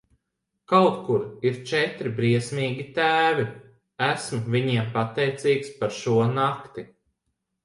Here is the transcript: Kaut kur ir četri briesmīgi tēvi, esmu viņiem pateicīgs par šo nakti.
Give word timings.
Kaut 0.71 0.95
kur 1.09 1.25
ir 1.49 1.59
četri 1.71 2.13
briesmīgi 2.19 2.85
tēvi, 2.95 3.45
esmu 4.07 4.41
viņiem 4.57 4.89
pateicīgs 4.97 5.71
par 5.83 5.95
šo 6.01 6.17
nakti. 6.41 6.87